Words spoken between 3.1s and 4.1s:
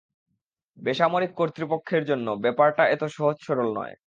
সহজ সরল নয়।